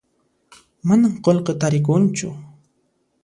[0.91, 2.31] Manan qullqi tarikunchu